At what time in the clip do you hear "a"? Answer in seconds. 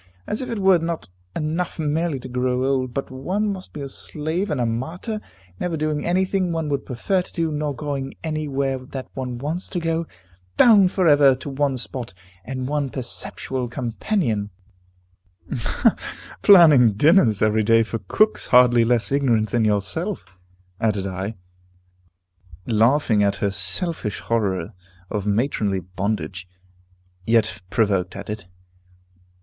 3.81-3.87, 4.59-4.65